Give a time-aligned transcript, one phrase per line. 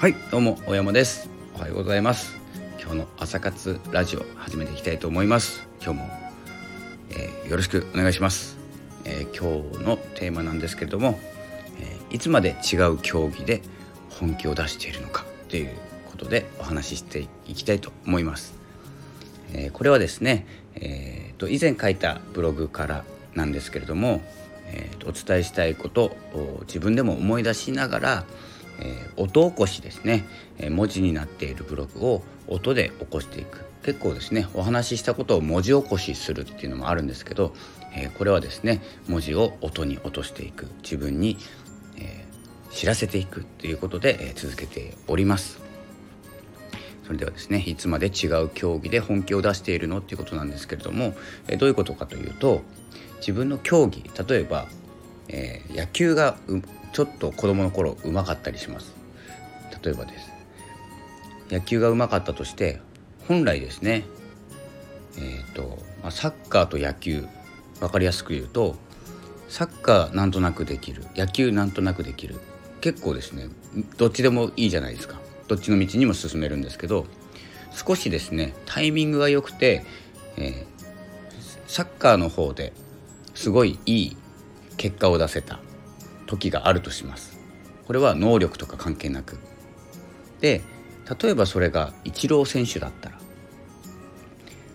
[0.00, 1.28] はいどうも大山です。
[1.54, 2.34] おはようございます。
[2.80, 5.68] 今日の朝活ラジオ始めていきたいと思います。
[5.78, 6.08] 今日も、
[7.10, 8.56] えー、よろしくお願いします、
[9.04, 11.20] えー、今日のテーマなんですけれども、
[11.82, 13.60] えー、いつまで違う競技で
[14.08, 15.70] 本気を出しているのかという
[16.10, 18.54] ことでお話ししていきたいと思います、
[19.52, 20.46] えこれはですね、
[20.76, 24.22] えーと、以前書いたブログからなんですけれども、
[24.68, 28.24] えーと、お伝えしたいことを自分でも思い出しながら、
[28.80, 30.24] えー、音起こしですね、
[30.58, 33.64] えー、文字になっているブログを音で起こしていく。
[33.82, 37.54] 結構ですねお話ししたことを文字起こしするっていうのもあるんですけど、
[37.94, 40.66] えー、これはですね文字を音に落としていく。
[40.82, 41.38] 自分に、
[41.98, 42.26] え
[42.70, 45.60] 知らせていくということで、え続けております。
[47.04, 51.14] それではですねいつまで違う競技で本気を出しているのっていうことなんですけれども、
[51.48, 52.62] えどういうことかというと
[53.18, 54.68] 自分の競技例えば、
[55.28, 56.36] え野球が
[56.92, 58.94] ちょっと子供の頃うまかったりします。
[59.82, 60.30] 例えばです。
[61.50, 62.80] 野球がうまかったとして
[63.26, 64.04] 本来ですね。
[65.16, 67.26] えっ、ー、と、まあ、サッカーと野球。
[67.80, 68.76] 分かりやすく言うと
[69.48, 71.04] サッカーなんとなくできる。
[71.16, 72.38] 野球なんとなくできる。
[72.80, 73.48] 結構ですね
[73.96, 75.18] どっちでもいいじゃないですか。
[75.48, 77.06] どっちの道にも進めるんですけど
[77.72, 79.84] 少しですねタイミングが良くて、
[80.36, 80.64] えー、
[81.66, 82.72] サッカーの方で
[83.34, 84.16] すごいいい
[84.76, 85.58] 結果を出せた。
[86.30, 87.38] 時があるとします
[87.86, 89.38] これは能力とか関係なく
[90.40, 90.62] で
[91.22, 93.18] 例えばそれがイチロー選手だったら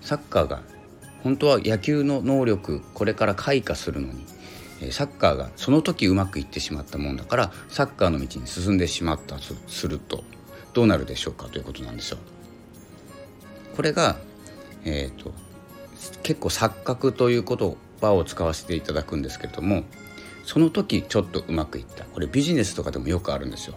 [0.00, 0.62] サッカーが
[1.22, 4.26] 本当は野球の能力これから開花するのに
[4.90, 10.24] サッカーがその時うまくいってしまったもんだからサッカーの道に進んでしまったとすると
[10.72, 12.18] どうなるでしょうかということなんですよ。
[13.76, 14.16] これが、
[14.84, 15.32] えーと
[16.22, 19.84] 結構錯覚という言葉を使わせていただくんですけれども
[20.44, 22.04] その時ちょっとうまくいった。
[22.04, 23.74] これビジネスとかでもよくあるんですよ、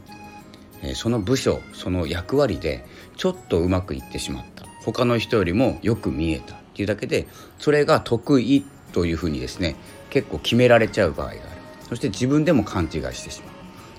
[0.81, 2.86] えー、その部署その役割で
[3.17, 4.65] ちょっとうまくいってしまった。
[4.83, 6.55] 他の人よりもよく見えた。
[6.55, 7.27] っていうだけで
[7.58, 9.75] それが得意というふうにですね
[10.09, 11.42] 結構決められちゃう場合がある。
[11.87, 13.49] そして自分でも勘違いしてしまう。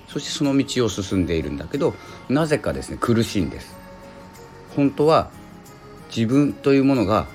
[0.07, 1.93] そしてその道を進んでいるんだけど
[2.29, 3.75] なぜかですね苦しいんです。
[4.75, 5.31] 本当は
[6.15, 7.27] 自分というものが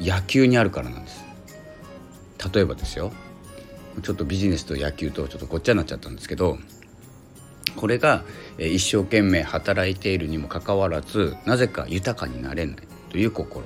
[0.00, 1.24] 野球にあるからなんです。
[2.52, 3.12] 例えばですよ。
[4.02, 6.58] ちょっとビジネスと野球とちょっとごっちゃになっちゃったんですけど
[7.76, 8.24] これが
[8.58, 12.76] 一生懸命働いているにもかかわらずなぜか豊かになれない
[13.10, 13.64] という心。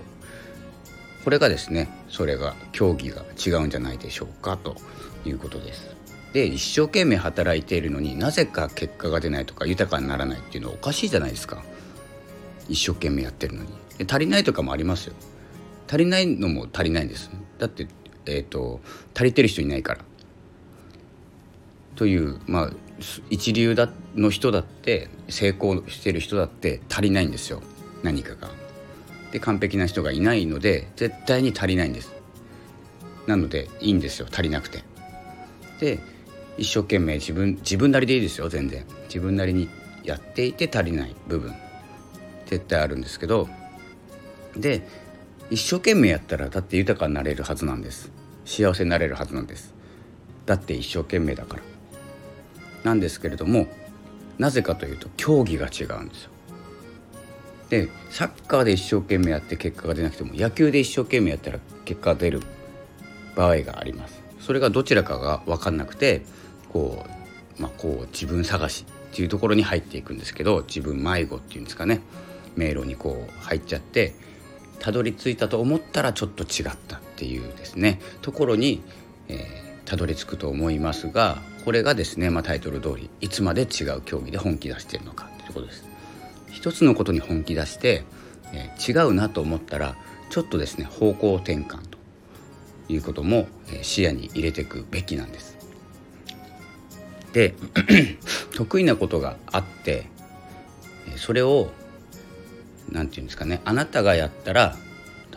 [1.25, 4.77] これがですねそれが競技が違うんじゃないでしょうかと
[5.25, 5.97] いうことです。
[6.33, 11.63] で一生懸命働いているのになぜか結果が出ないとか豊かにならないっていうのはおかしいじゃないですか。
[12.69, 13.69] 一生懸命やってるのに。
[13.99, 15.15] で足りないとかもありますよ。
[15.89, 17.31] 足りないのも足りないんです。
[17.59, 17.87] だって
[18.27, 18.81] えっ、ー、と
[19.15, 20.05] 足りてる人いないから。
[21.97, 22.71] というまあ
[23.31, 27.63] 一流だの人だって成功してる人だって足りないんですよ。
[28.03, 28.51] 何かが。
[29.33, 32.13] で完璧な人がいないので絶対に足りないんです。
[33.27, 34.27] なのでいいんですよ。
[34.31, 34.85] 足りなくて。
[35.81, 35.99] で
[36.59, 38.49] 一生懸命自分自分なりでいいですよ。
[38.49, 38.85] 全然。
[39.05, 39.69] 自分なりに
[40.05, 41.55] やっていて足りない部分。
[42.47, 43.49] 絶対あるんですけど。
[44.57, 44.87] で
[45.51, 48.11] 一生懸命やったらだって豊かになれるはずなんです。
[48.45, 49.75] 幸せになれるはずなんです。
[50.47, 51.72] だって一生懸命だから。
[52.85, 53.67] なんですけれども
[54.39, 56.31] なぜかというと競技が違うんですよ。
[57.71, 62.43] でサッカーで一生懸命やって結果が出なくても野球で一生懸命やったら結果が出る
[63.35, 64.23] 場合があります。
[64.41, 66.23] それがどちらかが分かんなくて
[66.73, 67.07] こ
[67.59, 72.01] う,、まあ、こう自分探しっていうところに入っていくんですけど自分迷子っていうんですかね
[72.57, 74.15] 迷路にこう入っちゃって
[74.81, 78.83] たどり着いたと思ったらちょっと違ったっていうですねところに、
[79.29, 85.85] えー、たどり着くと思いますがこれがですね、まあ、タイトル通りいつまで違う競技で本気出してるのかということです。
[86.51, 88.05] 一つのことに本気出して、
[88.55, 89.95] えー、違うなと思ったら
[90.31, 91.99] ちょっとですね方向転換と
[92.89, 95.59] いうことも、え、視野に入れていくべきなんです。
[97.35, 97.55] で
[98.57, 100.07] 得意なことがあって
[101.17, 101.71] それを
[102.91, 104.75] 何て言うんですかねあなたがやったら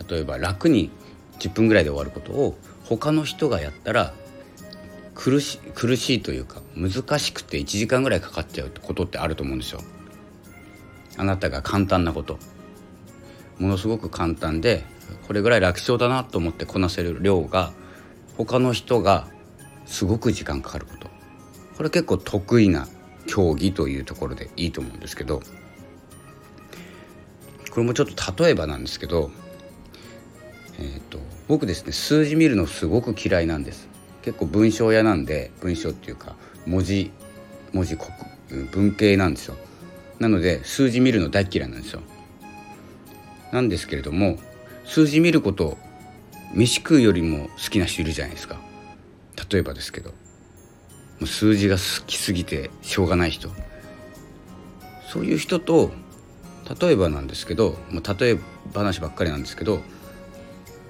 [0.09, 0.91] 例えば楽に
[1.39, 4.13] 10分ぐらいで終わることを他の人がやったら
[5.15, 9.81] 苦し苦しいというか難しくて1時間ぐらいかかっちゃうことってあると思うんですよ。
[11.17, 12.37] あなたが簡単なこと。
[13.57, 14.83] ものすごく簡単で
[15.27, 17.71] これぐらい楽勝だなと思ってこなせる量が
[18.37, 19.27] 他の人が
[19.85, 21.09] すごく時間かかること。
[21.77, 22.87] これ結構得意な
[23.27, 25.41] 競技というところでいいと思うんですけど
[27.71, 29.31] これもちょっと例えばなんですけど、
[30.79, 33.89] えーと、僕ですね数字見るのすごく嫌いなんです。
[34.25, 36.35] 結構文章屋なんで文章っていうか
[36.65, 37.11] 文字
[37.73, 37.95] 文字
[38.71, 39.55] 文系なんですよ。
[40.19, 42.01] なので数字見るの大嫌いなんですよ。
[43.51, 44.39] なんですけれども
[44.83, 45.77] 数字見ること
[46.55, 48.59] 飯食うよりも好きな人いるじゃないですか。
[49.51, 50.15] 例えばですけども
[51.21, 53.51] う数字が好きすぎてしょうがない人。
[55.07, 55.91] そういう人と
[56.81, 58.39] 例えばなんですけどもう例え
[58.73, 59.81] 話ばっかりなんですけど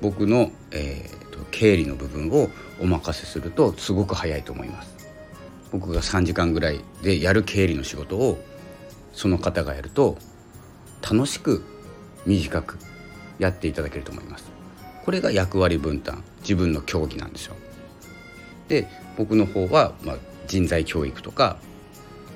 [0.02, 2.50] 僕の、えーと、経理の部分を
[2.80, 4.96] お任せするとすごく早いと思います。
[5.72, 8.44] 僕が3時間ぐらいでやる経理の仕事を
[9.14, 10.18] その方がやると
[11.02, 11.64] 楽しく
[12.26, 12.78] 短く
[13.40, 14.46] やっていただけると思います。
[15.04, 17.56] これが役割分担自分の競技なんですよ。
[18.68, 18.88] で
[19.18, 21.58] 僕の方は、まあ、人材教育とか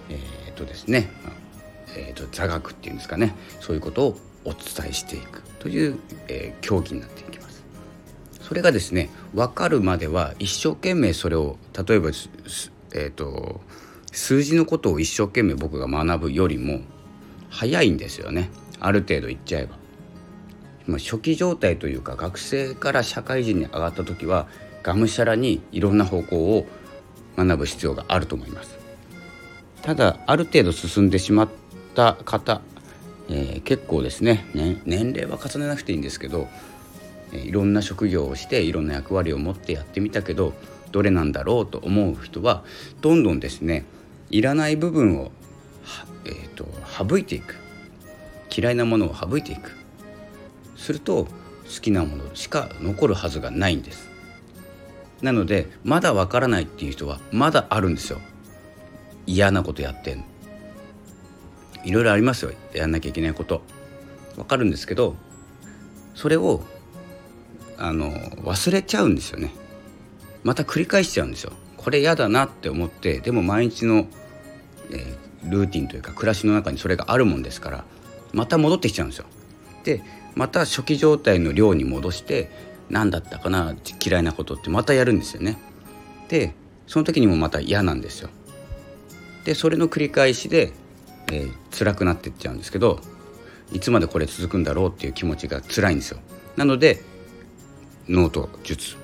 [0.09, 1.33] えー、っとですね、まあ、
[1.95, 3.35] えー、っと座学っていうんですかね。
[3.59, 5.97] そういうことをお伝えしていくという、
[6.27, 7.29] えー、競技になっています。
[8.50, 11.57] それがですね分かるまでは一生懸命それを
[11.88, 12.10] 例えば
[12.92, 13.62] えーと、
[14.12, 16.81] 数字のことを一生懸命僕が学ぶよりも
[17.51, 18.50] 早いんですよね
[18.80, 19.78] ある程度いっちゃえば。
[20.88, 24.48] ま、初期状態というか学生から社会人に上がった時は
[24.81, 26.66] がむしゃらにいろんな方向を
[27.38, 28.80] 学ぶ必要があると思います。
[29.84, 31.50] ただある程度進んでしまっ
[31.94, 32.62] た方、
[33.30, 36.48] えー、結構ですねね年齢は重ねなくていいんですけど、
[37.31, 40.54] いろんな職業をしていろんな役割を持ってやってみたけど
[40.92, 42.64] どれなんだろうと思う人は
[43.02, 43.86] どんどんですね
[44.30, 45.31] いらない部分を、
[46.26, 47.56] えーと、省いていく。
[48.56, 49.76] 嫌いなものを省いていく。
[50.76, 51.30] すると好
[51.81, 54.10] きなものしか残るはずがないんです。
[55.22, 58.20] なのでまだわからないっていう人はまだあるんですよ。
[59.26, 60.24] 嫌なことやってん
[61.84, 62.52] いろいろありますよ。
[62.74, 63.62] やんなきゃいけないこと。
[64.38, 65.16] わかるんですけど
[66.16, 66.64] それを
[67.80, 68.12] あの
[68.44, 69.52] 忘れちゃうんですよね。
[70.44, 71.54] また繰り返しちゃうんですよ。
[71.78, 74.06] これ嫌だなって思ってでも毎日の、
[74.92, 77.86] えー、ルーティンというか暮らしの中にそれがあるもんですから
[78.34, 79.26] また戻ってきちゃうんですよ。
[79.86, 80.04] で
[80.36, 82.52] また初期状態の量に戻して
[82.90, 85.58] 何だったかな嫌いなことってまたやるんですよね。
[86.28, 86.54] で
[86.86, 88.30] その時にもまた嫌なんですよ。
[89.46, 90.74] でそれの繰り返しで、
[91.31, 93.00] えー、辛くなってっちゃうんですけど
[93.72, 96.20] いつまでこれ続くんだろうっていう気持ちが辛いんですよ。
[96.58, 97.02] なので
[98.09, 98.97] ノート術。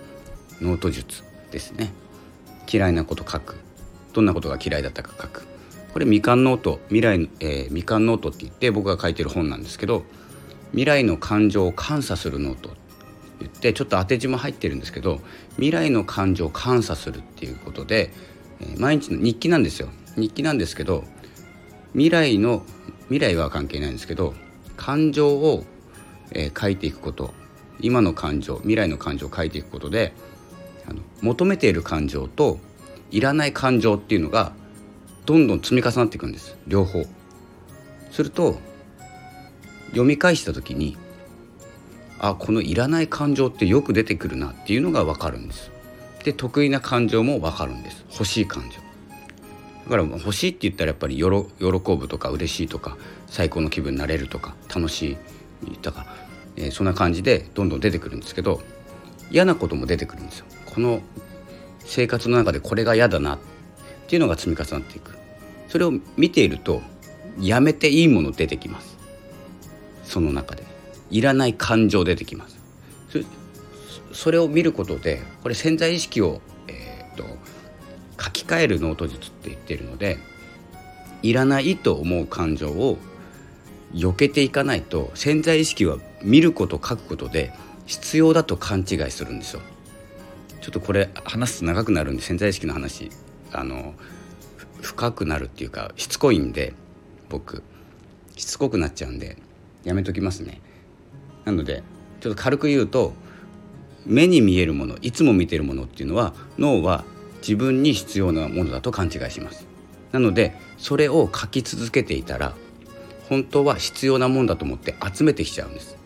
[0.59, 1.93] ノート術ですね。
[2.67, 3.55] 嫌いなこと書く。
[4.13, 5.45] どんなことが嫌いだったか書く。
[5.93, 6.79] これみかんノート。
[6.87, 10.05] 未来、えー、みかんノートって言って僕が書いてる本なんですけど
[10.71, 12.71] 未来の感情を監査するノート。
[13.39, 15.21] 言ってちょっと当て字も入ってるんですけど
[15.51, 18.11] 未来の感情を監査するっていうことで、
[18.59, 19.89] えー、毎日の日記なんですよ。
[20.17, 21.03] 日記なんですけど
[21.91, 22.63] 未来の
[23.09, 24.33] 未来は関係ないんですけど
[24.77, 25.63] 感情を、
[26.31, 27.44] えー、書いていくこと。
[27.79, 30.13] 今の感情未来の感情を書いていくことで
[30.87, 32.59] あの求めている感情と
[33.11, 34.53] いらない感情っていうのが
[35.25, 37.05] どんどん積み重なっていくんです両方。
[38.11, 38.59] すると
[39.87, 40.97] 読み返した時に
[42.19, 45.71] あこのいらない感情ってよく出てくるなっていうのが分かるんです。
[46.23, 48.77] で得意な感情も分かるんです欲しい感情。
[49.85, 55.17] だから欲しいって言ったらやっぱり喜ぶとか嬉しいとか最高の気分になれるとか楽し
[55.63, 56.24] いとから、
[56.57, 58.61] えー、そんな感じでどんどん出てくるんですけど
[59.31, 60.45] 嫌なことも出てくるんですよ。
[60.65, 61.01] この
[61.79, 63.39] 生活の中でこれが嫌だなっ
[64.07, 65.15] ていうのが積み重なっていく。
[65.67, 66.81] それを見ていると
[67.39, 68.97] やめていいもの出てきます。
[70.03, 70.63] その中で。
[71.11, 72.57] いらない感情出てきます。
[74.11, 77.25] それを見ることでこれ潜在意識を、えーと、
[78.21, 80.17] 書き換えるノート術って言ってるので
[81.21, 82.97] いらないと思う感情を
[83.93, 87.53] 避けていかないと潜在意識は見ること書くことで
[87.85, 89.61] 必要だと勘違いするんですよ。
[90.59, 93.11] ちょっとこれ話すと長くなるんで潜在意識の話。
[93.53, 93.93] あの
[94.81, 96.73] 深くなるっていうかしつこいんで
[97.29, 97.63] 僕。
[98.35, 99.37] しつこくなっちゃうんで
[99.83, 100.59] やめときますね。
[101.45, 101.83] なので
[102.19, 103.13] ちょっと軽く言うと
[104.05, 107.05] 目に見えるものいつも見てるものっていうのは脳は
[107.37, 109.67] 自分に必要なものだと勘違いします。
[110.11, 112.53] なのでそれを書き続けていたら
[113.29, 115.97] 本当は必要なもんだと思って集めてきちゃうんです。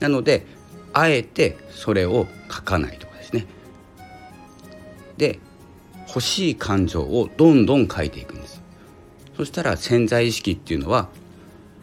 [0.00, 0.46] なので
[0.92, 3.46] あえてそれを書かないとかですね。
[5.16, 5.38] で
[6.08, 8.62] 欲しい感情をどんどん書いていくんです。
[9.36, 11.08] そしたら潜在意識っていうのは、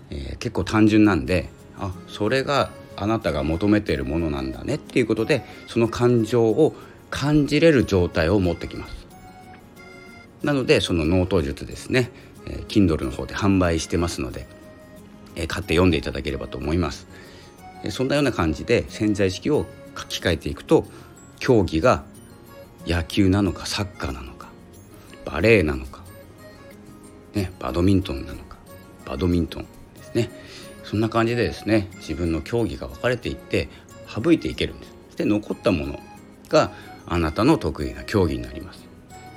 [0.10, 4.75] えー、結構単純なんであそれがあなたが求めているものなんだね。
[4.75, 6.74] っていうことでその感情を
[7.10, 9.08] 感じれる状態を持ってきます。
[10.44, 12.10] なのでその脳ト術ですね、
[12.48, 14.48] えー、Kindle の方で販売してますので、
[15.36, 17.08] えー、買って読んでいただければと思います、
[17.90, 19.66] そんなような感じで潜在意識を
[19.98, 20.86] 書き換えていくと
[21.40, 22.04] 競技が
[22.86, 24.50] 野球なのかサッカーなのか
[25.26, 26.02] バレーなのか、
[27.34, 28.58] ね、バドミントンなのか
[29.06, 29.64] バドミントン
[29.96, 30.30] ですね。
[30.84, 33.70] そんな感じでですね自分の競技が分かれていって
[34.08, 35.18] 省いていけるんです。
[35.18, 36.00] で残ったもの
[36.50, 36.72] が
[37.08, 38.86] あなたの得意な競技になります、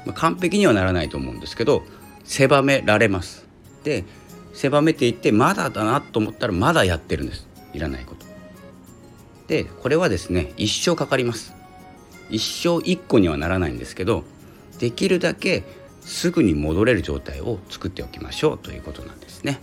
[0.04, 1.82] まあ、完璧にはならないと思うんですけど
[2.24, 3.46] 狭められます。
[3.84, 4.04] で
[4.52, 7.46] 狭めていってまだだなと思ったらまだやってるんです。
[7.72, 8.33] いらないこと。
[9.46, 11.54] でこれはですね一生かかります。
[12.30, 14.24] 一生一個にはならないんですけど
[14.78, 15.62] できるだけ
[16.00, 19.60] すぐに戻れる状態を作っておきましょうということなんですね、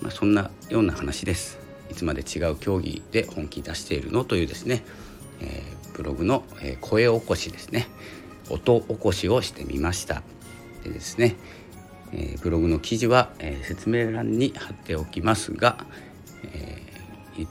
[0.00, 1.58] まあ、そんなような話です。
[1.90, 4.84] いつまで違う競技で本気出しているのというですね、
[5.40, 7.86] えー、ブログの、え、声起こしですね。
[8.48, 10.22] 音起こしをしてみました。
[10.84, 11.36] でですね、
[12.12, 15.84] えー、ブログの記事は、え、説明欄に貼っておきますが、
[16.44, 16.81] え、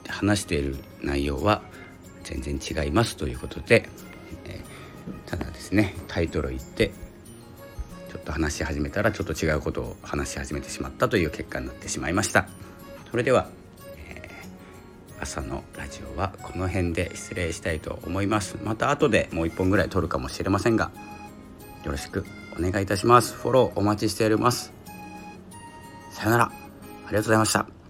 [0.08, 1.62] 話している内容は
[2.24, 3.90] 全然違いますということで、
[4.46, 4.62] え
[5.26, 6.92] ただですねタイトルを言って
[8.12, 12.48] ちょっと話し始めたらちょっと違うことを話し始めてしまったという結果になってしまいました。
[13.10, 13.50] それでは、
[14.08, 14.30] え
[15.20, 18.58] 朝のラジオはこの辺で失礼したいと思います。
[18.64, 20.92] また後でもう一本ぐらい撮るかもしれませんが
[21.84, 22.26] よろしく
[22.58, 23.34] お願いいたします。
[23.34, 24.74] フォローお待ちしております。
[26.12, 26.46] さよなら。
[26.46, 26.52] あ
[27.10, 27.81] りがとうございました。